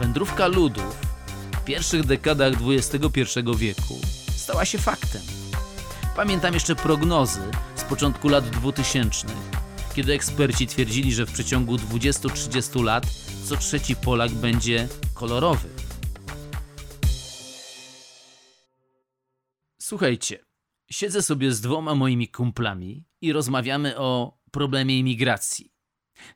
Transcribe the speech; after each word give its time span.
Wędrówka 0.00 0.46
ludów 0.46 0.98
w 1.52 1.64
pierwszych 1.64 2.06
dekadach 2.06 2.52
XXI 2.66 3.22
wieku 3.56 3.98
stała 4.36 4.64
się 4.64 4.78
faktem. 4.78 5.22
Pamiętam 6.16 6.54
jeszcze 6.54 6.76
prognozy 6.76 7.40
z 7.76 7.84
początku 7.84 8.28
lat 8.28 8.50
2000, 8.50 9.26
kiedy 9.94 10.12
eksperci 10.12 10.66
twierdzili, 10.66 11.12
że 11.12 11.26
w 11.26 11.32
przeciągu 11.32 11.76
20-30 11.76 12.84
lat 12.84 13.06
co 13.44 13.56
trzeci 13.56 13.96
Polak 13.96 14.30
będzie 14.30 14.88
kolorowy. 15.14 15.68
Słuchajcie, 19.80 20.44
siedzę 20.90 21.22
sobie 21.22 21.52
z 21.52 21.60
dwoma 21.60 21.94
moimi 21.94 22.28
kumplami 22.28 23.04
i 23.20 23.32
rozmawiamy 23.32 23.98
o 23.98 24.38
problemie 24.50 24.98
imigracji. 24.98 25.72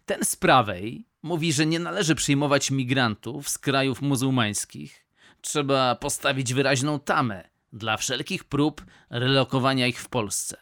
Ten 0.05 0.24
z 0.24 0.37
prawej 0.37 1.06
mówi, 1.24 1.52
że 1.52 1.66
nie 1.66 1.78
należy 1.78 2.14
przyjmować 2.14 2.70
migrantów 2.70 3.48
z 3.48 3.59
krajów 3.59 4.02
muzułmańskich. 4.02 5.06
Trzeba 5.41 5.95
postawić 5.95 6.55
wyraźną 6.55 7.00
tamę 7.00 7.48
dla 7.73 7.97
wszelkich 7.97 8.45
prób 8.45 8.84
relokowania 9.10 9.87
ich 9.87 10.00
w 10.00 10.09
Polsce. 10.09 10.56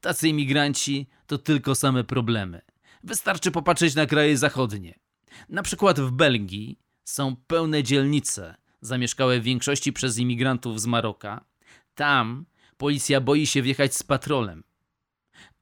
Tacy 0.00 0.28
imigranci 0.28 1.06
to 1.26 1.38
tylko 1.38 1.74
same 1.74 2.04
problemy. 2.04 2.62
Wystarczy 3.04 3.50
popatrzeć 3.50 3.94
na 3.94 4.06
kraje 4.06 4.38
zachodnie. 4.38 4.98
Na 5.48 5.62
przykład 5.62 6.00
w 6.00 6.10
Belgii 6.10 6.78
są 7.04 7.36
pełne 7.36 7.82
dzielnice 7.82 8.54
zamieszkałe 8.80 9.40
w 9.40 9.44
większości 9.44 9.92
przez 9.92 10.18
imigrantów 10.18 10.80
z 10.80 10.86
Maroka. 10.86 11.44
Tam 11.94 12.46
policja 12.76 13.20
boi 13.20 13.46
się 13.46 13.62
wjechać 13.62 13.94
z 13.94 14.02
patrolem. 14.02 14.64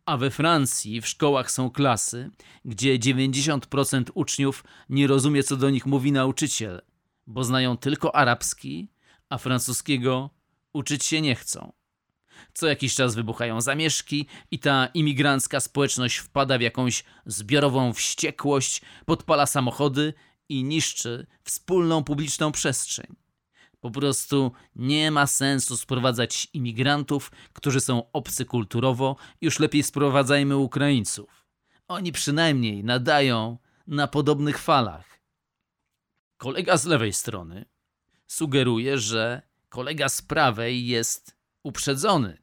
A 0.07 0.17
we 0.17 0.31
Francji 0.31 1.01
w 1.01 1.09
szkołach 1.09 1.51
są 1.51 1.71
klasy, 1.71 2.31
gdzie 2.65 2.99
90% 2.99 4.05
uczniów 4.15 4.65
nie 4.89 5.07
rozumie, 5.07 5.43
co 5.43 5.57
do 5.57 5.71
nich 5.71 5.87
mówi 5.87 6.13
nauczyciel, 6.13 6.83
bo 7.27 7.45
znają 7.45 7.77
tylko 7.77 8.17
arabski, 8.17 8.89
a 9.29 9.39
francuskiego 9.39 10.31
uczyć 10.73 11.05
się 11.05 11.21
nie 11.21 11.35
chcą. 11.35 11.73
Co 12.55 12.67
jakiś 12.67 12.95
czas 12.95 13.15
wybuchają 13.15 13.61
zamieszki 13.61 14.27
i 14.51 14.59
ta 14.59 14.87
imigrancka 14.87 15.61
społeczność 15.61 16.17
wpada 16.17 16.59
w 16.59 16.61
jakąś 16.61 17.05
zbiorową 17.27 17.93
wściekłość, 17.93 18.83
podpala 19.07 19.47
samochody 19.47 20.15
i 20.49 20.65
niszczy 20.65 21.27
wspólną 21.45 22.05
publiczną 22.05 22.53
przestrzeń. 22.53 23.24
Po 23.85 23.91
prostu 23.91 24.53
nie 24.77 25.11
ma 25.11 25.27
sensu 25.27 25.77
sprowadzać 25.77 26.49
imigrantów, 26.53 27.31
którzy 27.53 27.81
są 27.81 28.13
obcy 28.13 28.45
kulturowo, 28.45 29.17
już 29.41 29.59
lepiej 29.59 29.83
sprowadzajmy 29.83 30.57
Ukraińców. 30.57 31.47
Oni 31.89 32.13
przynajmniej 32.13 32.85
nadają 32.85 33.59
na 33.87 34.07
podobnych 34.09 34.59
falach. 34.59 35.21
Kolega 36.37 36.77
z 36.77 36.85
lewej 36.85 37.13
strony 37.13 37.65
sugeruje, 38.27 38.99
że 38.99 39.43
kolega 39.69 40.09
z 40.09 40.23
prawej 40.23 40.87
jest 40.87 41.37
uprzedzony. 41.63 42.39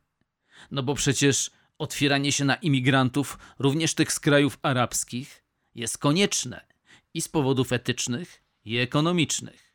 No 0.71 0.83
bo 0.83 0.95
przecież 0.95 1.51
otwieranie 1.77 2.31
się 2.31 2.45
na 2.45 2.55
imigrantów, 2.55 3.37
również 3.59 3.93
tych 3.93 4.13
z 4.13 4.19
krajów 4.19 4.59
arabskich, 4.61 5.43
jest 5.75 5.97
konieczne 5.97 6.65
i 7.13 7.21
z 7.21 7.27
powodów 7.27 7.73
etycznych, 7.73 8.43
i 8.65 8.77
ekonomicznych. 8.77 9.70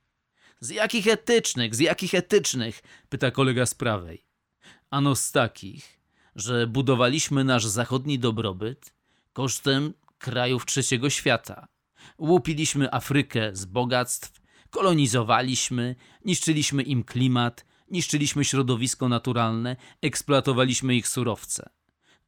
Z 0.61 0.71
jakich 0.71 1.07
etycznych, 1.07 1.75
z 1.75 1.79
jakich 1.79 2.15
etycznych? 2.15 2.83
pyta 3.09 3.31
kolega 3.31 3.67
z 3.67 3.75
prawej. 3.75 4.27
Ano 4.91 5.17
z 5.17 5.33
takich, 5.33 6.01
że 6.37 6.67
budowaliśmy 6.67 7.45
nasz 7.45 7.67
zachodni 7.67 8.19
dobrobyt 8.19 8.95
kosztem 9.33 9.95
krajów 10.19 10.67
trzeciego 10.67 11.11
świata. 11.11 11.69
Łupiliśmy 12.19 12.95
Afrykę 12.95 13.51
z 13.57 13.65
bogactw, 13.65 14.41
kolonizowaliśmy, 14.71 15.97
niszczyliśmy 16.25 16.83
im 16.83 17.05
klimat, 17.05 17.67
niszczyliśmy 17.91 18.44
środowisko 18.44 19.09
naturalne, 19.09 19.77
eksploatowaliśmy 20.03 20.97
ich 20.97 21.09
surowce. 21.09 21.69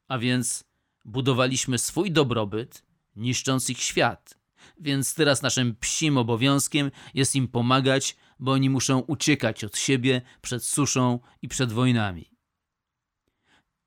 A 0.08 0.18
więc 0.18 0.64
budowaliśmy 1.04 1.78
swój 1.78 2.12
dobrobyt, 2.12 2.84
niszcząc 3.16 3.70
ich 3.70 3.82
świat. 3.82 4.37
Więc 4.80 5.14
teraz 5.14 5.42
naszym 5.42 5.76
psim 5.76 6.18
obowiązkiem 6.18 6.90
jest 7.14 7.34
im 7.34 7.48
pomagać, 7.48 8.16
bo 8.38 8.52
oni 8.52 8.70
muszą 8.70 8.98
uciekać 8.98 9.64
od 9.64 9.76
siebie 9.76 10.22
przed 10.40 10.64
suszą 10.64 11.20
i 11.42 11.48
przed 11.48 11.72
wojnami. 11.72 12.30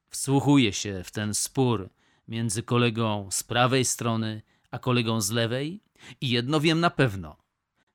Wsłuchuję 0.09 0.73
się 0.73 1.03
w 1.03 1.11
ten 1.11 1.33
spór 1.33 1.89
między 2.27 2.63
kolegą 2.63 3.27
z 3.31 3.43
prawej 3.43 3.85
strony 3.85 4.41
a 4.71 4.79
kolegą 4.79 5.21
z 5.21 5.31
lewej 5.31 5.83
i 6.21 6.29
jedno 6.29 6.59
wiem 6.59 6.79
na 6.79 6.89
pewno. 6.89 7.37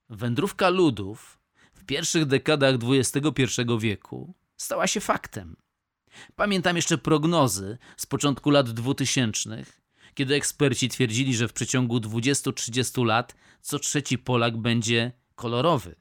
Wędrówka 0.09 0.69
ludów 0.69 1.41
w 1.75 1.85
pierwszych 1.85 2.27
dekadach 2.27 2.75
XXI 2.83 3.43
wieku 3.81 4.35
stała 4.57 4.87
się 4.87 5.01
faktem. 5.01 5.57
Pamiętam 6.37 6.77
jeszcze 6.77 6.99
prognozy 6.99 7.79
z 7.97 8.07
początku 8.07 8.51
lat 8.51 8.71
2000, 8.71 9.65
kiedy 10.17 10.35
eksperci 10.35 10.89
twierdzili, 10.89 11.37
że 11.37 11.49
w 11.49 11.53
przeciągu 11.53 11.99
20-30 11.99 13.05
lat 13.05 13.35
co 13.61 13.79
trzeci 13.79 14.19
Polak 14.19 14.57
będzie 14.57 15.13
kolorowy. 15.35 15.95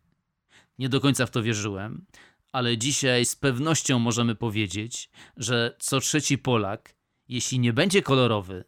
Nie 0.79 0.89
do 0.89 1.01
końca 1.01 1.25
w 1.25 1.31
to 1.31 1.43
wierzyłem, 1.43 2.05
ale 2.51 2.77
dzisiaj 2.77 3.25
z 3.25 3.35
pewnością 3.35 3.99
możemy 3.99 4.35
powiedzieć, 4.35 5.09
że 5.37 5.75
co 5.79 5.99
trzeci 5.99 6.37
Polak, 6.37 6.95
jeśli 7.27 7.59
nie 7.59 7.73
będzie 7.73 8.01
kolorowy, 8.01 8.63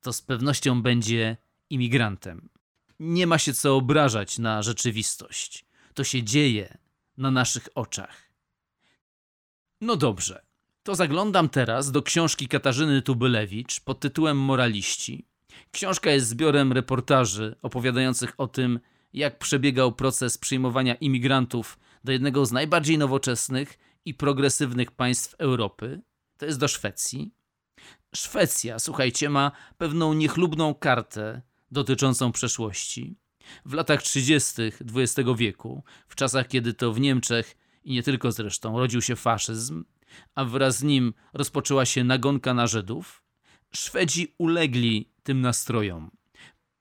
to 0.00 0.12
z 0.12 0.22
pewnością 0.22 0.82
będzie 0.82 1.36
imigrantem. 1.70 2.48
Nie 3.00 3.26
ma 3.26 3.38
się 3.38 3.54
co 3.54 3.76
obrażać 3.76 4.38
na 4.38 4.62
rzeczywistość. 4.62 5.64
To 5.94 6.04
się 6.04 6.22
dzieje 6.22 6.78
na 7.16 7.30
naszych 7.30 7.68
oczach. 7.74 8.32
No 9.80 9.96
dobrze, 9.96 10.47
to 10.88 10.94
zaglądam 10.94 11.48
teraz 11.48 11.90
do 11.90 12.02
książki 12.02 12.48
Katarzyny 12.48 13.02
Tubylewicz 13.02 13.80
pod 13.80 14.00
tytułem 14.00 14.38
Moraliści. 14.38 15.26
Książka 15.72 16.10
jest 16.10 16.28
zbiorem 16.28 16.72
reportaży 16.72 17.56
opowiadających 17.62 18.34
o 18.38 18.46
tym, 18.46 18.80
jak 19.12 19.38
przebiegał 19.38 19.92
proces 19.92 20.38
przyjmowania 20.38 20.94
imigrantów 20.94 21.78
do 22.04 22.12
jednego 22.12 22.46
z 22.46 22.52
najbardziej 22.52 22.98
nowoczesnych 22.98 23.78
i 24.04 24.14
progresywnych 24.14 24.90
państw 24.90 25.34
Europy, 25.34 26.00
to 26.36 26.46
jest 26.46 26.58
do 26.58 26.68
Szwecji. 26.68 27.34
Szwecja, 28.14 28.78
słuchajcie, 28.78 29.30
ma 29.30 29.52
pewną 29.78 30.14
niechlubną 30.14 30.74
kartę 30.74 31.42
dotyczącą 31.70 32.32
przeszłości. 32.32 33.16
W 33.64 33.72
latach 33.72 34.02
30. 34.02 34.62
XX 34.96 35.28
wieku, 35.36 35.82
w 36.08 36.14
czasach 36.14 36.48
kiedy 36.48 36.74
to 36.74 36.92
w 36.92 37.00
Niemczech 37.00 37.56
i 37.84 37.92
nie 37.92 38.02
tylko 38.02 38.32
zresztą 38.32 38.78
rodził 38.78 39.02
się 39.02 39.16
faszyzm, 39.16 39.84
a 40.34 40.44
wraz 40.44 40.78
z 40.78 40.82
nim 40.82 41.14
rozpoczęła 41.32 41.84
się 41.84 42.04
nagonka 42.04 42.54
na 42.54 42.66
Żydów, 42.66 43.22
Szwedzi 43.74 44.34
ulegli 44.38 45.10
tym 45.22 45.40
nastrojom. 45.40 46.10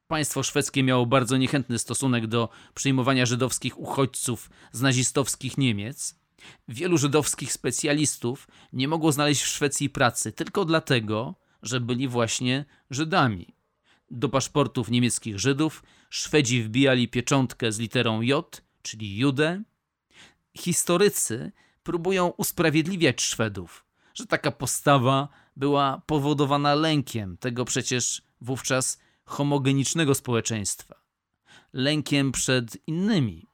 Państwo 0.08 0.44
szwedzkie 0.44 0.84
miało 0.84 1.06
bardzo 1.06 1.38
niechętny 1.38 1.80
stosunek 1.80 2.28
do 2.28 2.50
przyjmowania 2.74 3.26
żydowskich 3.26 3.80
uchodźców 3.80 4.50
z 4.72 4.82
nazistowskich 4.82 5.58
Niemiec. 5.58 6.20
Wielu 6.68 6.98
żydowskich 6.98 7.54
specjalistów 7.54 8.48
nie 8.74 8.88
mogło 8.88 9.12
znaleźć 9.12 9.42
w 9.42 9.48
Szwecji 9.48 9.90
pracy 9.90 10.32
tylko 10.32 10.66
dlatego, 10.66 11.36
że 11.64 11.80
byli 11.80 12.08
właśnie 12.08 12.66
Żydami. 12.90 13.56
Do 14.12 14.30
paszportów 14.30 14.90
niemieckich 14.92 15.40
Żydów 15.40 15.84
Szwedzi 16.10 16.64
wbijali 16.64 17.08
pieczątkę 17.08 17.72
z 17.72 17.80
literą 17.80 18.22
J, 18.22 18.62
czyli 18.82 19.18
Judę. 19.18 19.64
Historycy 20.58 21.52
próbują 21.88 22.28
usprawiedliwiać 22.28 23.22
Szwedów, 23.22 23.86
że 24.14 24.26
taka 24.26 24.52
postawa 24.52 25.30
była 25.56 26.02
powodowana 26.06 26.76
lękiem 26.76 27.38
tego 27.38 27.66
przecież 27.66 28.22
wówczas 28.42 29.00
homogenicznego 29.26 30.16
społeczeństwa, 30.16 30.96
lękiem 31.74 32.32
przed 32.32 32.78
innymi, 32.88 33.48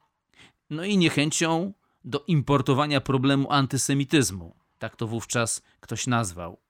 no 0.70 0.84
i 0.84 0.98
niechęcią 0.98 1.72
do 2.04 2.24
importowania 2.26 3.00
problemu 3.00 3.52
antysemityzmu, 3.52 4.56
tak 4.78 4.96
to 4.96 5.06
wówczas 5.06 5.62
ktoś 5.80 6.06
nazwał. 6.06 6.60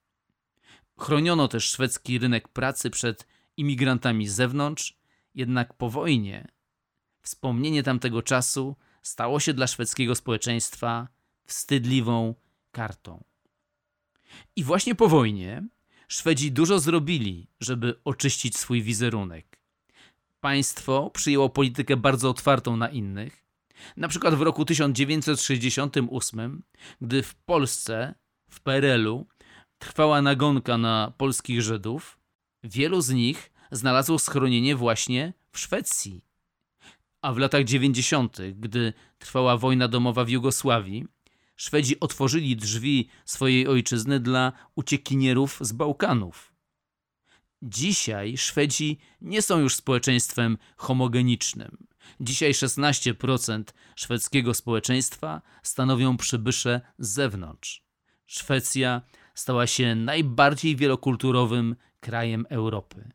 Chroniono 0.98 1.48
też 1.48 1.64
szwedzki 1.64 2.18
rynek 2.18 2.48
pracy 2.48 2.90
przed 2.90 3.26
imigrantami 3.56 4.28
z 4.28 4.34
zewnątrz, 4.34 4.98
jednak 5.34 5.74
po 5.74 5.90
wojnie 5.90 6.48
wspomnienie 7.22 7.82
tamtego 7.82 8.22
czasu 8.22 8.76
stało 9.02 9.40
się 9.40 9.54
dla 9.54 9.66
szwedzkiego 9.66 10.14
społeczeństwa 10.14 11.13
wstydliwą 11.46 12.34
kartą. 12.72 13.24
I 14.56 14.64
właśnie 14.64 14.94
po 14.94 15.08
wojnie 15.08 15.62
Szwedzi 16.08 16.52
dużo 16.52 16.78
zrobili, 16.78 17.46
żeby 17.60 18.00
oczyścić 18.04 18.56
swój 18.58 18.82
wizerunek. 18.82 19.60
Państwo 20.40 21.10
przyjęło 21.10 21.48
politykę 21.48 21.96
bardzo 21.96 22.30
otwartą 22.30 22.76
na 22.76 22.88
innych. 22.88 23.44
Na 23.96 24.08
przykład 24.08 24.34
w 24.34 24.42
roku 24.42 24.64
1968, 24.64 26.62
gdy 27.00 27.22
w 27.22 27.34
Polsce, 27.34 28.14
w 28.50 28.60
PRL-u, 28.60 29.26
trwała 29.78 30.22
nagonka 30.22 30.78
na 30.78 31.12
polskich 31.16 31.62
Żydów, 31.62 32.18
wielu 32.64 33.00
z 33.00 33.10
nich 33.10 33.52
znalazło 33.70 34.18
schronienie 34.18 34.76
właśnie 34.76 35.32
w 35.52 35.58
Szwecji. 35.58 36.24
A 37.22 37.32
w 37.32 37.38
latach 37.38 37.64
90., 37.64 38.38
gdy 38.54 38.92
trwała 39.18 39.56
wojna 39.56 39.88
domowa 39.88 40.24
w 40.24 40.28
Jugosławii, 40.28 41.06
Szwedzi 41.56 42.00
otworzyli 42.00 42.56
drzwi 42.56 43.08
swojej 43.24 43.68
ojczyzny 43.68 44.20
dla 44.20 44.52
uciekinierów 44.74 45.58
z 45.60 45.72
Bałkanów. 45.72 46.54
Dzisiaj 47.62 48.36
Szwedzi 48.36 48.98
nie 49.20 49.42
są 49.42 49.58
już 49.58 49.76
społeczeństwem 49.76 50.58
homogenicznym. 50.76 51.86
Dzisiaj 52.20 52.52
16% 52.52 53.62
szwedzkiego 53.96 54.54
społeczeństwa 54.54 55.42
stanowią 55.62 56.16
przybysze 56.16 56.80
z 56.98 57.08
zewnątrz. 57.08 57.84
Szwecja 58.26 59.02
stała 59.34 59.66
się 59.66 59.94
najbardziej 59.94 60.76
wielokulturowym 60.76 61.76
krajem 62.00 62.46
Europy. 62.50 63.10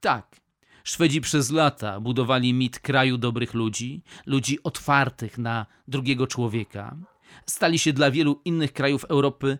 Tak, 0.00 0.40
Szwedzi 0.84 1.20
przez 1.20 1.50
lata 1.50 2.00
budowali 2.00 2.54
mit 2.54 2.78
kraju 2.78 3.18
dobrych 3.18 3.54
ludzi, 3.54 4.02
ludzi 4.26 4.62
otwartych 4.62 5.38
na 5.38 5.66
drugiego 5.88 6.26
człowieka. 6.26 6.96
Stali 7.46 7.78
się 7.78 7.92
dla 7.92 8.10
wielu 8.10 8.40
innych 8.44 8.72
krajów 8.72 9.04
Europy 9.04 9.58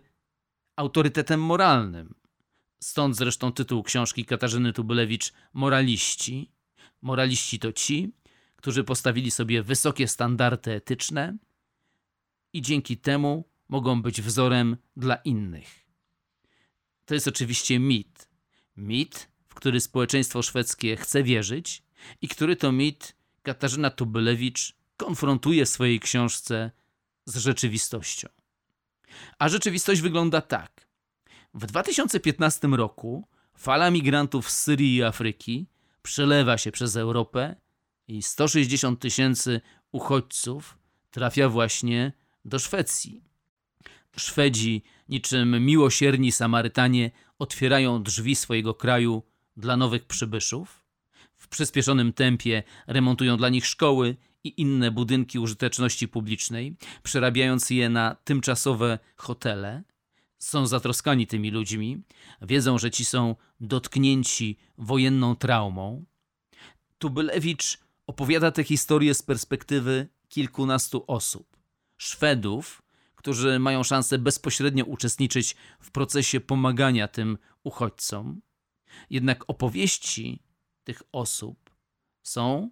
autorytetem 0.75 1.41
moralnym. 1.41 2.15
Stąd 2.79 3.15
zresztą 3.15 3.51
tytuł 3.51 3.83
książki 3.83 4.25
Katarzyny 4.25 4.73
Tubylewicz 4.73 5.33
Moraliści. 5.53 6.51
Moraliści 7.01 7.59
to 7.59 7.73
ci, 7.73 8.13
którzy 8.55 8.83
postawili 8.83 9.31
sobie 9.31 9.63
wysokie 9.63 10.07
standardy 10.07 10.71
etyczne 10.71 11.37
i 12.53 12.61
dzięki 12.61 12.97
temu 12.97 13.49
mogą 13.69 14.01
być 14.01 14.21
wzorem 14.21 14.77
dla 14.97 15.15
innych. 15.15 15.85
To 17.05 17.13
jest 17.13 17.27
oczywiście 17.27 17.79
mit. 17.79 18.29
Mit, 18.77 19.29
w 19.47 19.53
który 19.55 19.81
społeczeństwo 19.81 20.41
szwedzkie 20.41 20.95
chce 20.97 21.23
wierzyć 21.23 21.83
i 22.21 22.27
który 22.27 22.55
to 22.55 22.71
mit 22.71 23.15
Katarzyna 23.43 23.89
Tubylewicz 23.89 24.75
konfrontuje 24.97 25.65
w 25.65 25.69
swojej 25.69 25.99
książce 25.99 26.71
z 27.25 27.37
rzeczywistością. 27.37 28.27
A 29.39 29.49
rzeczywistość 29.49 30.01
wygląda 30.01 30.41
tak. 30.41 30.87
W 31.53 31.65
2015 31.65 32.67
roku 32.67 33.27
fala 33.57 33.91
migrantów 33.91 34.51
z 34.51 34.59
Syrii 34.59 34.95
i 34.95 35.03
Afryki 35.03 35.67
przelewa 36.01 36.57
się 36.57 36.71
przez 36.71 36.95
Europę 36.95 37.55
i 38.07 38.21
160 38.21 38.99
tysięcy 38.99 39.61
uchodźców 39.91 40.77
trafia 41.11 41.49
właśnie 41.49 42.11
do 42.45 42.59
Szwecji. 42.59 43.23
Szwedzi, 44.17 44.83
niczym 45.09 45.65
miłosierni 45.65 46.31
Samarytanie, 46.31 47.11
otwierają 47.39 48.03
drzwi 48.03 48.35
swojego 48.35 48.73
kraju 48.73 49.23
dla 49.57 49.77
nowych 49.77 50.05
przybyszów. 50.05 50.85
W 51.35 51.47
przyspieszonym 51.47 52.13
tempie 52.13 52.63
remontują 52.87 53.37
dla 53.37 53.49
nich 53.49 53.65
szkoły 53.65 54.15
i 54.45 54.61
inne 54.61 54.91
budynki 54.91 55.39
użyteczności 55.39 56.07
publicznej, 56.07 56.75
przerabiając 57.03 57.69
je 57.69 57.89
na 57.89 58.15
tymczasowe 58.15 58.99
hotele. 59.15 59.83
Są 60.37 60.67
zatroskani 60.67 61.27
tymi 61.27 61.51
ludźmi, 61.51 62.01
wiedzą, 62.41 62.77
że 62.77 62.91
ci 62.91 63.05
są 63.05 63.35
dotknięci 63.59 64.57
wojenną 64.77 65.35
traumą. 65.35 66.05
Tubylewicz 66.97 67.79
opowiada 68.07 68.51
tę 68.51 68.63
historię 68.63 69.13
z 69.13 69.21
perspektywy 69.21 70.07
kilkunastu 70.29 71.03
osób. 71.07 71.57
Szwedów, 71.97 72.81
którzy 73.15 73.59
mają 73.59 73.83
szansę 73.83 74.17
bezpośrednio 74.17 74.85
uczestniczyć 74.85 75.55
w 75.79 75.91
procesie 75.91 76.39
pomagania 76.39 77.07
tym 77.07 77.37
uchodźcom. 77.63 78.41
Jednak 79.09 79.43
opowieści 79.47 80.39
tych 80.83 81.03
osób 81.11 81.69
są 82.23 82.69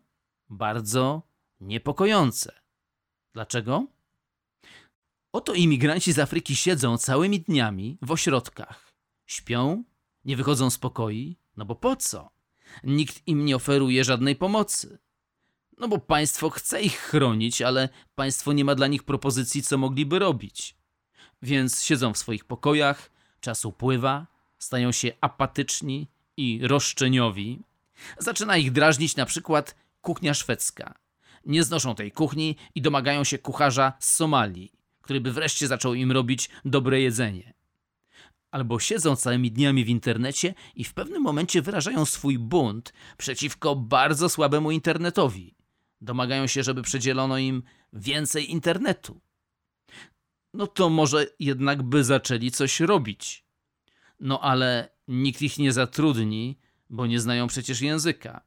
bardzo 0.49 1.32
niepokojące. 1.67 2.61
Dlaczego? 3.33 3.87
Oto 5.31 5.53
imigranci 5.53 6.13
z 6.13 6.19
Afryki 6.19 6.55
siedzą 6.55 6.97
całymi 6.97 7.41
dniami 7.41 7.97
w 8.01 8.11
ośrodkach. 8.11 8.93
Śpią, 9.25 9.83
nie 10.25 10.37
wychodzą 10.37 10.69
z 10.69 10.77
pokoi, 10.77 11.37
no 11.57 11.65
bo 11.65 11.75
po 11.75 11.95
co? 11.95 12.29
Nikt 12.83 13.27
im 13.27 13.45
nie 13.45 13.55
oferuje 13.55 14.03
żadnej 14.03 14.35
pomocy. 14.35 14.99
No 15.77 15.87
bo 15.87 15.99
państwo 15.99 16.49
chce 16.49 16.81
ich 16.81 16.99
chronić, 16.99 17.61
ale 17.61 17.89
państwo 18.15 18.53
nie 18.53 18.65
ma 18.65 18.75
dla 18.75 18.87
nich 18.87 19.03
propozycji, 19.03 19.63
co 19.63 19.77
mogliby 19.77 20.19
robić. 20.19 20.75
Więc 21.41 21.83
siedzą 21.83 22.13
w 22.13 22.17
swoich 22.17 22.45
pokojach, 22.45 23.11
czas 23.39 23.65
upływa, 23.65 24.27
stają 24.59 24.91
się 24.91 25.11
apatyczni 25.21 26.07
i 26.37 26.67
roszczeniowi. 26.67 27.59
Zaczyna 28.17 28.57
ich 28.57 28.71
drażnić 28.71 29.15
na 29.15 29.25
przykład 29.25 29.75
kuchnia 30.01 30.33
szwedzka. 30.33 31.02
Nie 31.45 31.63
znoszą 31.63 31.95
tej 31.95 32.11
kuchni 32.11 32.55
i 32.75 32.81
domagają 32.81 33.23
się 33.23 33.37
kucharza 33.37 33.93
z 33.99 34.15
Somalii, 34.15 34.71
który 35.01 35.21
by 35.21 35.31
wreszcie 35.31 35.67
zaczął 35.67 35.93
im 35.93 36.11
robić 36.11 36.49
dobre 36.65 37.01
jedzenie. 37.01 37.53
Albo 38.51 38.79
siedzą 38.79 39.15
całymi 39.15 39.51
dniami 39.51 39.85
w 39.85 39.89
internecie 39.89 40.53
i 40.75 40.83
w 40.83 40.93
pewnym 40.93 41.21
momencie 41.21 41.61
wyrażają 41.61 42.05
swój 42.05 42.39
bunt 42.39 42.93
przeciwko 43.17 43.75
bardzo 43.75 44.29
słabemu 44.29 44.71
internetowi. 44.71 45.55
Domagają 46.01 46.47
się, 46.47 46.63
żeby 46.63 46.81
przydzielono 46.81 47.37
im 47.37 47.63
więcej 47.93 48.51
internetu. 48.51 49.21
No 50.53 50.67
to 50.67 50.89
może 50.89 51.25
jednak 51.39 51.83
by 51.83 52.03
zaczęli 52.03 52.51
coś 52.51 52.79
robić. 52.79 53.45
No 54.19 54.39
ale 54.39 54.89
nikt 55.07 55.41
ich 55.41 55.57
nie 55.57 55.73
zatrudni, 55.73 56.57
bo 56.89 57.05
nie 57.07 57.19
znają 57.19 57.47
przecież 57.47 57.81
języka. 57.81 58.41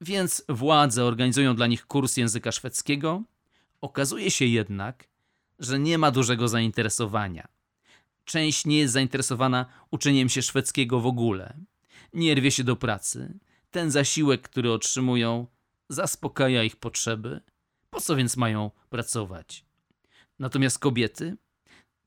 Więc 0.00 0.44
władze 0.48 1.04
organizują 1.04 1.56
dla 1.56 1.66
nich 1.66 1.86
kurs 1.86 2.16
języka 2.16 2.52
szwedzkiego. 2.52 3.22
Okazuje 3.80 4.30
się 4.30 4.44
jednak, 4.44 5.08
że 5.58 5.78
nie 5.78 5.98
ma 5.98 6.10
dużego 6.10 6.48
zainteresowania. 6.48 7.48
Część 8.24 8.66
nie 8.66 8.78
jest 8.78 8.92
zainteresowana 8.92 9.66
uczeniem 9.90 10.28
się 10.28 10.42
szwedzkiego 10.42 11.00
w 11.00 11.06
ogóle. 11.06 11.56
Nie 12.14 12.34
rwie 12.34 12.50
się 12.50 12.64
do 12.64 12.76
pracy. 12.76 13.38
Ten 13.70 13.90
zasiłek, 13.90 14.42
który 14.42 14.72
otrzymują, 14.72 15.46
zaspokaja 15.88 16.64
ich 16.64 16.76
potrzeby. 16.76 17.40
Po 17.90 18.00
co 18.00 18.16
więc 18.16 18.36
mają 18.36 18.70
pracować? 18.90 19.64
Natomiast 20.38 20.78
kobiety? 20.78 21.36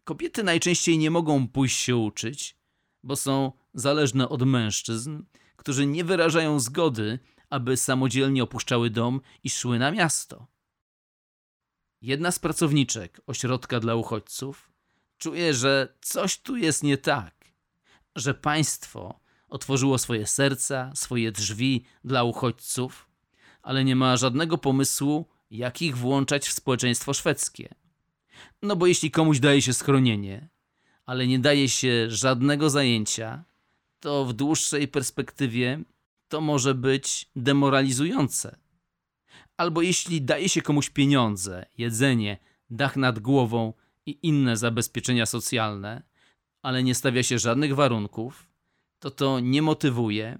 Kobiety 0.03 0.43
najczęściej 0.43 0.97
nie 0.97 1.11
mogą 1.11 1.47
pójść 1.47 1.79
się 1.79 1.95
uczyć, 1.95 2.55
bo 3.03 3.15
są 3.15 3.51
zależne 3.73 4.29
od 4.29 4.43
mężczyzn, 4.43 5.23
którzy 5.55 5.85
nie 5.85 6.03
wyrażają 6.03 6.59
zgody, 6.59 7.19
aby 7.53 7.77
samodzielnie 7.77 8.43
opuszczały 8.43 8.89
dom 8.89 9.21
i 9.43 9.49
szły 9.49 9.79
na 9.79 9.91
miasto. 9.91 10.47
Jedna 12.01 12.31
z 12.31 12.39
pracowniczek 12.39 13.21
ośrodka 13.27 13.79
dla 13.79 13.95
uchodźców 13.95 14.73
czuje, 15.17 15.53
że 15.53 15.93
coś 16.01 16.37
tu 16.37 16.57
jest 16.57 16.83
nie 16.83 16.97
tak, 16.97 17.35
że 18.15 18.33
państwo 18.33 19.19
otworzyło 19.49 19.97
swoje 19.97 20.27
serca, 20.27 20.91
swoje 20.95 21.31
drzwi 21.31 21.85
dla 22.03 22.23
uchodźców, 22.23 23.09
ale 23.61 23.83
nie 23.83 23.95
ma 23.95 24.17
żadnego 24.17 24.57
pomysłu, 24.57 25.27
jak 25.51 25.81
ich 25.81 25.97
włączać 25.97 26.47
w 26.47 26.53
społeczeństwo 26.53 27.13
szwedzkie. 27.13 27.75
No 28.61 28.75
bo 28.75 28.87
jeśli 28.87 29.11
komuś 29.11 29.39
daje 29.39 29.61
się 29.61 29.73
schronienie, 29.73 30.49
ale 31.05 31.27
nie 31.27 31.39
daje 31.39 31.69
się 31.69 32.05
żadnego 32.09 32.69
zajęcia, 32.69 33.43
to 33.99 34.25
w 34.25 34.33
dłuższej 34.33 34.87
perspektywie 34.87 35.83
to 36.33 36.41
może 36.41 36.75
być 36.75 37.29
demoralizujące. 37.35 38.57
Albo 39.57 39.81
jeśli 39.81 40.21
daje 40.21 40.49
się 40.49 40.61
komuś 40.61 40.89
pieniądze, 40.89 41.65
jedzenie, 41.77 42.37
dach 42.69 42.97
nad 42.97 43.19
głową 43.19 43.73
i 44.05 44.19
inne 44.27 44.57
zabezpieczenia 44.57 45.25
socjalne, 45.25 46.03
ale 46.61 46.83
nie 46.83 46.95
stawia 46.95 47.23
się 47.23 47.39
żadnych 47.39 47.75
warunków, 47.75 48.49
to 48.99 49.11
to 49.11 49.39
nie 49.39 49.61
motywuje, 49.61 50.39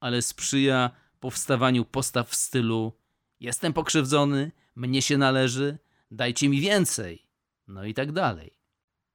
ale 0.00 0.22
sprzyja 0.22 0.90
powstawaniu 1.20 1.84
postaw 1.84 2.28
w 2.28 2.34
stylu 2.34 2.92
jestem 3.40 3.72
pokrzywdzony, 3.72 4.52
mnie 4.76 5.02
się 5.02 5.18
należy, 5.18 5.78
dajcie 6.10 6.48
mi 6.48 6.60
więcej, 6.60 7.28
no 7.68 7.84
i 7.84 7.94
tak 7.94 8.12
dalej. 8.12 8.58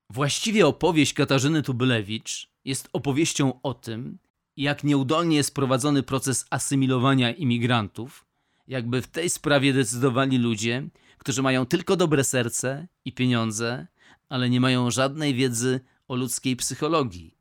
Właściwie 0.10 0.68
opowieść 0.68 1.13
Katarzyny 1.13 1.63
Tubylewicz 1.63 2.51
jest 2.65 2.89
opowieścią 2.94 3.62
o 3.62 3.74
tym, 3.74 4.20
jak 4.58 4.84
nieudolnie 4.84 5.36
jest 5.38 5.55
prowadzony 5.55 6.03
proces 6.03 6.46
asymilowania 6.50 7.31
imigrantów, 7.31 8.25
jakby 8.67 9.01
w 9.01 9.08
tej 9.08 9.29
sprawie 9.29 9.74
decydowali 9.74 10.38
ludzie, 10.38 10.89
którzy 11.17 11.41
mają 11.41 11.65
tylko 11.65 11.96
dobre 11.96 12.24
serce 12.24 12.88
i 13.05 13.12
pieniądze, 13.13 13.88
ale 14.29 14.50
nie 14.50 14.62
mają 14.62 14.91
żadnej 14.91 15.34
wiedzy 15.34 15.79
o 16.08 16.15
ludzkiej 16.15 16.55
psychologii. 16.55 17.36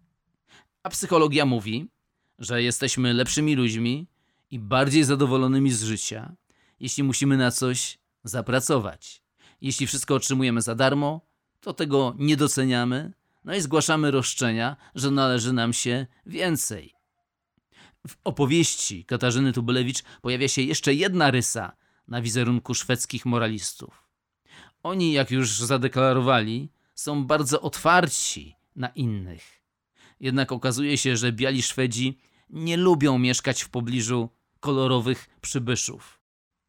A 0.83 0.91
psychologia 0.91 1.47
mówi, 1.47 1.89
że 2.39 2.63
jesteśmy 2.63 3.15
lepszymi 3.15 3.55
ludźmi 3.55 4.09
i 4.51 4.59
bardziej 4.59 5.05
zadowolonymi 5.05 5.73
z 5.73 5.83
życia, 5.83 6.37
jeśli 6.81 7.03
musimy 7.03 7.37
na 7.37 7.51
coś 7.51 7.99
zapracować. 8.25 9.23
Jeśli 9.61 9.87
wszystko 9.87 10.15
otrzymujemy 10.15 10.63
za 10.63 10.75
darmo, 10.75 11.21
to 11.61 11.73
tego 11.73 12.15
nie 12.19 12.37
doceniamy, 12.37 13.13
no 13.45 13.55
i 13.55 13.61
zgłaszamy 13.61 14.11
roszczenia, 14.11 14.77
że 14.95 15.11
należy 15.11 15.53
nam 15.53 15.73
się 15.73 16.07
więcej. 16.27 17.00
W 18.09 18.17
opowieści 18.25 19.05
Katarzyny 19.05 19.53
Tubylewicz 19.53 20.03
pojawia 20.23 20.49
się 20.49 20.63
jeszcze 20.63 20.95
jedna 20.95 21.31
rysa 21.31 21.73
na 22.09 22.23
wizerunku 22.23 22.75
szwedzkich 22.75 23.27
moralistów. 23.27 24.09
Oni, 24.83 25.13
jak 25.13 25.31
już 25.31 25.59
zadeklarowali, 25.59 26.73
są 26.95 27.25
bardzo 27.25 27.61
otwarci 27.61 28.57
na 28.77 28.89
innych. 28.89 29.63
Jednak 30.21 30.53
okazuje 30.53 30.99
się, 30.99 31.17
że 31.17 31.33
biali 31.33 31.63
Szwedzi 31.63 32.19
nie 32.51 32.77
lubią 32.77 33.19
mieszkać 33.19 33.63
w 33.63 33.69
pobliżu 33.69 34.29
kolorowych 34.61 35.29
przybyszów. 35.41 36.21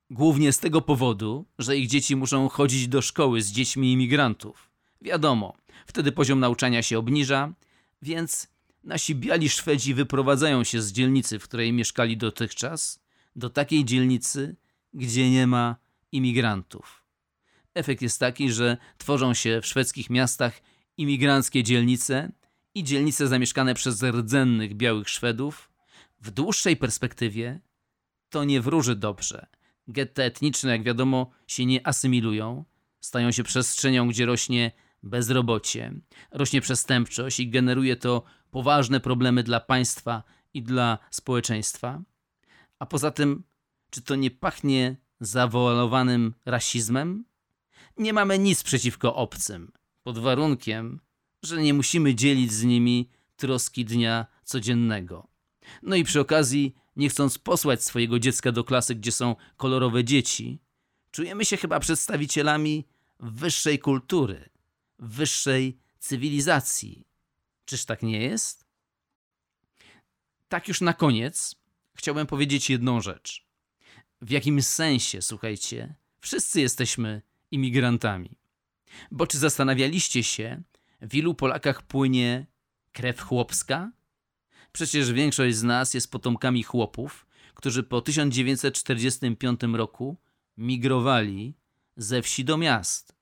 Głównie 0.10 0.54
z 0.54 0.60
tego 0.60 0.82
powodu, 0.82 1.46
że 1.60 1.78
ich 1.78 1.88
dzieci 1.88 2.16
muszą 2.16 2.50
chodzić 2.50 2.88
do 2.88 3.02
szkoły 3.02 3.42
z 3.42 3.52
dziećmi 3.52 3.92
imigrantów. 3.92 4.72
Wiadomo, 5.02 5.54
wtedy 5.88 6.12
poziom 6.12 6.40
nauczania 6.40 6.84
się 6.84 7.00
obniża, 7.00 7.54
więc 8.02 8.48
nasi 8.84 9.16
biali 9.16 9.50
Szwedzi 9.50 9.94
wyprowadzają 9.94 10.64
się 10.64 10.82
z 10.82 10.92
dzielnicy, 10.92 11.40
w 11.40 11.44
której 11.44 11.74
mieszkali 11.74 12.18
dotychczas, 12.18 13.04
do 13.36 13.50
takiej 13.50 13.86
dzielnicy, 13.86 14.56
gdzie 14.94 15.32
nie 15.32 15.48
ma 15.48 15.76
imigrantów. 16.12 17.04
Efekt 17.74 18.02
jest 18.02 18.20
taki, 18.20 18.52
że 18.52 18.78
tworzą 18.98 19.34
się 19.34 19.62
w 19.62 19.66
szwedzkich 19.66 20.10
miastach 20.10 20.62
imigranckie 20.98 21.64
dzielnice 21.64 22.32
i 22.76 22.84
dzielnice 22.84 23.28
zamieszkane 23.28 23.74
przez 23.74 24.04
rdzennych 24.04 24.76
białych 24.76 25.10
Szwedów. 25.10 25.72
W 26.22 26.32
dłuższej 26.32 26.78
perspektywie 26.78 27.60
to 28.30 28.44
nie 28.44 28.62
wróży 28.62 28.96
dobrze. 28.96 29.48
Getta 29.88 30.24
etniczne, 30.24 30.72
jak 30.72 30.84
wiadomo, 30.84 31.32
się 31.48 31.66
nie 31.66 31.88
asymilują, 31.88 32.66
stają 33.00 33.32
się 33.32 33.44
przestrzenią, 33.44 34.08
gdzie 34.08 34.26
rośnie 34.26 34.72
bezrobocie, 35.04 35.94
rośnie 36.32 36.62
przestępczość 36.62 37.40
i 37.40 37.50
generuje 37.50 37.96
to 37.96 38.24
poważne 38.52 39.00
problemy 39.00 39.44
dla 39.44 39.60
państwa 39.60 40.24
i 40.54 40.64
dla 40.64 40.98
społeczeństwa. 41.12 42.02
A 42.80 42.86
poza 42.86 43.12
tym, 43.12 43.44
czy 43.90 44.02
to 44.02 44.16
nie 44.16 44.32
pachnie 44.32 44.96
zawoalowanym 45.20 46.34
rasizmem? 46.46 47.26
Nie 47.98 48.14
mamy 48.14 48.40
nic 48.40 48.64
przeciwko 48.64 49.16
obcym, 49.16 49.72
pod 50.04 50.20
warunkiem, 50.20 51.00
że 51.44 51.62
nie 51.62 51.74
musimy 51.74 52.16
dzielić 52.16 52.52
z 52.52 52.64
nimi 52.64 53.10
troski 53.36 53.86
dnia 53.86 54.26
codziennego. 54.44 55.28
No 55.84 55.96
i 55.96 56.04
przy 56.04 56.20
okazji, 56.20 56.76
nie 56.96 57.10
chcąc 57.10 57.38
posłać 57.38 57.84
swojego 57.84 58.20
dziecka 58.20 58.52
do 58.52 58.64
klasy, 58.64 58.96
gdzie 58.96 59.12
są 59.12 59.36
kolorowe 59.58 60.04
dzieci, 60.04 60.60
czujemy 61.12 61.46
się 61.46 61.58
chyba 61.58 61.80
przedstawicielami 61.80 62.88
wyższej 63.20 63.80
kultury, 63.80 64.50
wyższej 65.00 65.78
cywilizacji. 66.00 67.06
Czyż 67.66 67.86
tak 67.86 68.04
nie 68.04 68.22
jest? 68.22 68.66
Tak 70.50 70.68
już 70.68 70.82
na 70.82 70.94
koniec 70.94 71.56
chciałbym 71.96 72.28
powiedzieć 72.28 72.70
jedną 72.70 73.02
rzecz. 73.02 73.46
W 74.22 74.30
jakim 74.30 74.62
sensie, 74.62 75.22
słuchajcie, 75.22 75.96
wszyscy 76.20 76.62
jesteśmy 76.62 77.22
imigrantami. 77.52 78.38
Bo 79.12 79.28
czy 79.28 79.38
zastanawialiście 79.38 80.24
się, 80.24 80.62
w 81.02 81.16
ilu 81.16 81.36
Polakach 81.36 81.82
płynie 81.82 82.48
krew 82.92 83.22
chłopska? 83.22 83.92
Przecież 84.72 85.12
większość 85.12 85.56
z 85.56 85.64
nas 85.64 85.94
jest 85.94 86.12
potomkami 86.12 86.64
chłopów, 86.64 87.26
którzy 87.54 87.84
po 87.84 88.02
1945 88.02 89.62
roku 89.74 90.18
migrowali 90.58 91.56
ze 91.98 92.22
wsi 92.22 92.46
do 92.46 92.58
miast. 92.58 93.16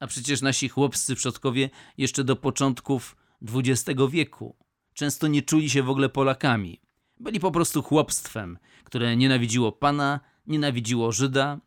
A 0.00 0.06
przecież 0.06 0.42
nasi 0.42 0.68
chłopscy 0.68 1.14
przodkowie 1.14 1.70
jeszcze 1.98 2.24
do 2.24 2.36
początków 2.36 3.16
XX 3.42 4.00
wieku 4.10 4.56
często 4.94 5.26
nie 5.26 5.42
czuli 5.42 5.70
się 5.70 5.82
w 5.82 5.90
ogóle 5.90 6.08
Polakami. 6.08 6.80
Byli 7.20 7.40
po 7.40 7.50
prostu 7.50 7.82
chłopstwem, 7.82 8.58
które 8.84 9.16
nienawidziło 9.16 9.72
Pana, 9.72 10.20
nienawidziło 10.46 11.12
Żyda, 11.12 11.60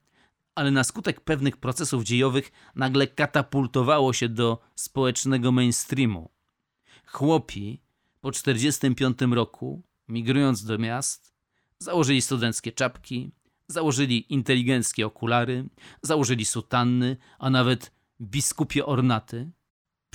ale 0.55 0.71
na 0.71 0.83
skutek 0.83 1.21
pewnych 1.21 1.57
procesów 1.57 2.03
dziejowych 2.03 2.51
nagle 2.75 3.07
katapultowało 3.07 4.13
się 4.13 4.29
do 4.29 4.61
społecznego 4.75 5.51
mainstreamu. 5.51 6.29
Chłopi 7.05 7.81
po 8.21 8.31
1945 8.31 9.35
roku, 9.35 9.83
migrując 10.07 10.63
do 10.63 10.77
miast, 10.77 11.33
założyli 11.79 12.21
studenckie 12.21 12.71
czapki, 12.71 13.31
założyli 13.67 14.33
inteligenckie 14.33 15.05
okulary, 15.05 15.69
założyli 16.01 16.45
sutanny, 16.45 17.17
a 17.39 17.49
nawet 17.49 17.91
biskupie 18.21 18.85
ornaty, 18.85 19.51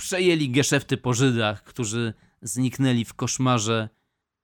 przejęli 0.03 0.49
geszefty 0.49 0.97
po 0.97 1.13
Żydach, 1.13 1.63
którzy 1.63 2.13
zniknęli 2.41 3.05
w 3.05 3.13
koszmarze 3.13 3.89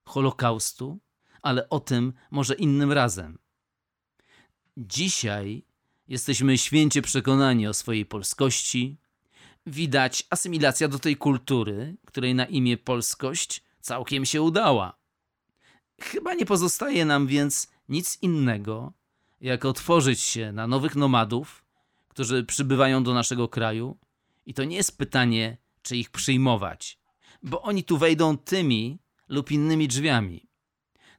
Holokaustu, 0.05 0.99
ale 1.41 1.69
o 1.69 1.79
tym 1.79 2.13
może 2.31 2.53
innym 2.53 2.91
razem. 2.91 3.37
Dzisiaj 4.77 5.65
jesteśmy 6.07 6.57
święcie 6.57 7.01
przekonani 7.01 7.67
o 7.67 7.73
swojej 7.73 8.05
polskości. 8.05 8.97
Widać 9.65 10.27
asymilacja 10.29 10.87
do 10.87 10.99
tej 10.99 11.17
kultury, 11.17 11.97
której 12.05 12.35
na 12.35 12.45
imię 12.45 12.77
polskość 12.77 13.63
całkiem 13.81 14.25
się 14.25 14.41
udała. 14.41 14.97
Chyba 16.01 16.33
nie 16.33 16.45
pozostaje 16.45 17.05
nam 17.05 17.27
więc 17.27 17.67
nic 17.89 18.17
innego, 18.21 18.93
jak 19.41 19.65
otworzyć 19.65 20.19
się 20.21 20.51
na 20.51 20.67
nowych 20.67 20.95
nomadów, 20.95 21.63
którzy 22.07 22.43
przybywają 22.43 23.03
do 23.03 23.13
naszego 23.13 23.47
kraju. 23.47 23.97
I 24.49 24.53
to 24.53 24.63
nie 24.63 24.75
jest 24.75 24.97
pytanie, 24.97 25.57
czy 25.81 25.97
ich 25.97 26.09
przyjmować, 26.09 26.99
bo 27.43 27.61
oni 27.61 27.83
tu 27.83 27.97
wejdą 27.97 28.37
tymi 28.37 28.99
lub 29.27 29.51
innymi 29.51 29.87
drzwiami. 29.87 30.49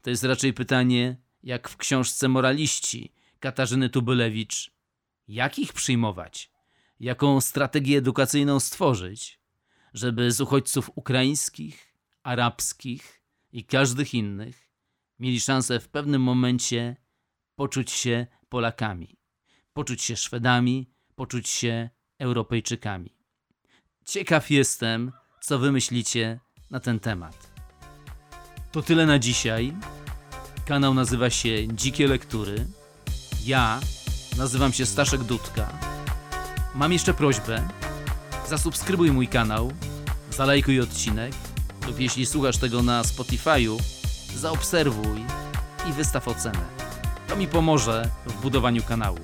To 0.02 0.10
jest 0.10 0.24
raczej 0.24 0.52
pytanie, 0.52 1.16
jak 1.42 1.68
w 1.68 1.76
książce 1.76 2.28
Moraliści 2.28 3.14
Katarzyny 3.40 3.90
Tubylewicz, 3.90 4.70
jak 5.28 5.58
ich 5.58 5.72
przyjmować? 5.72 6.50
Jaką 7.00 7.40
strategię 7.40 7.98
edukacyjną 7.98 8.60
stworzyć, 8.60 9.40
żeby 9.94 10.32
z 10.32 10.40
uchodźców 10.40 10.90
ukraińskich, 10.94 11.94
arabskich 12.22 13.22
i 13.52 13.64
każdych 13.64 14.14
innych 14.14 14.70
mieli 15.18 15.40
szansę 15.40 15.80
w 15.80 15.88
pewnym 15.88 16.22
momencie 16.22 16.96
poczuć 17.54 17.90
się 17.90 18.26
Polakami, 18.48 19.16
poczuć 19.72 20.02
się 20.02 20.16
Szwedami, 20.16 20.90
poczuć 21.14 21.48
się 21.48 21.90
Europejczykami. 22.18 23.19
Ciekaw 24.04 24.50
jestem, 24.50 25.12
co 25.40 25.58
wymyślicie 25.58 26.40
na 26.70 26.80
ten 26.80 27.00
temat. 27.00 27.50
To 28.72 28.82
tyle 28.82 29.06
na 29.06 29.18
dzisiaj. 29.18 29.72
Kanał 30.66 30.94
nazywa 30.94 31.30
się 31.30 31.68
Dzikie 31.68 32.08
Lektury. 32.08 32.66
Ja 33.44 33.80
nazywam 34.38 34.72
się 34.72 34.86
Staszek 34.86 35.22
Dudka. 35.22 35.68
Mam 36.74 36.92
jeszcze 36.92 37.14
prośbę. 37.14 37.68
Zasubskrybuj 38.48 39.12
mój 39.12 39.28
kanał, 39.28 39.72
zalajkuj 40.30 40.80
odcinek 40.80 41.32
lub 41.86 42.00
jeśli 42.00 42.26
słuchasz 42.26 42.56
tego 42.58 42.82
na 42.82 43.02
Spotify'u, 43.02 43.80
zaobserwuj 44.36 45.24
i 45.88 45.92
wystaw 45.92 46.28
ocenę. 46.28 46.64
To 47.28 47.36
mi 47.36 47.46
pomoże 47.46 48.10
w 48.26 48.40
budowaniu 48.42 48.82
kanału. 48.82 49.18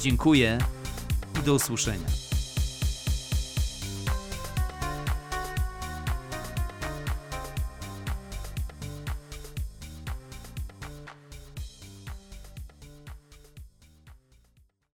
Dziękuję 0.00 0.58
i 1.40 1.42
do 1.42 1.54
usłyszenia. 1.54 2.25